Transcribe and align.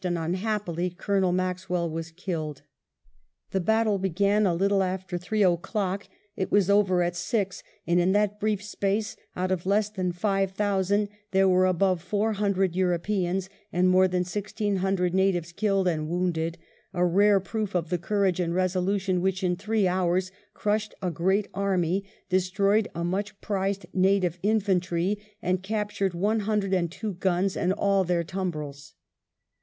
and 0.03 0.17
unhappily 0.17 0.89
Colonel 0.89 1.31
Maxwell 1.31 1.87
was 1.87 2.09
killed. 2.09 2.63
The 3.51 3.59
battle 3.59 3.99
began 3.99 4.47
a 4.47 4.55
little 4.55 4.81
after 4.81 5.15
three 5.19 5.43
o'clock, 5.43 6.09
it 6.35 6.51
was 6.51 6.71
over 6.71 7.03
at 7.03 7.15
six; 7.15 7.61
and 7.85 7.99
in 7.99 8.11
that 8.13 8.39
brief 8.39 8.63
space, 8.63 9.15
out 9.35 9.51
of 9.51 9.67
less 9.67 9.89
than 9.91 10.11
five 10.11 10.53
thousand, 10.53 11.07
there 11.29 11.47
were 11.47 11.67
above 11.67 12.01
four 12.01 12.33
hundred 12.33 12.75
Europeans 12.75 13.47
and 13.71 13.89
more 13.91 14.07
than 14.07 14.23
sixteen 14.23 14.77
hundred 14.77 15.13
natives 15.13 15.51
killed 15.51 15.87
and 15.87 16.09
wounded,— 16.09 16.57
a 16.95 17.05
rare 17.05 17.39
proof 17.39 17.75
of 17.75 17.89
the 17.91 17.99
courage 17.99 18.39
and 18.39 18.55
resolution 18.55 19.21
which, 19.21 19.43
in 19.43 19.55
three 19.55 19.87
hours, 19.87 20.31
crushed 20.55 20.95
a 21.03 21.11
great 21.11 21.47
army, 21.53 22.03
destroyed 22.27 22.87
a 22.95 23.03
much 23.03 23.39
prized 23.39 23.85
native 23.93 24.39
infantry, 24.41 25.19
and 25.43 25.61
captured 25.61 26.15
one 26.15 26.39
hundred 26.39 26.73
and 26.73 26.91
two 26.91 27.13
guns 27.13 27.55
and 27.55 27.71
all 27.73 28.03
their 28.03 28.23
tumbrils. 28.23 28.93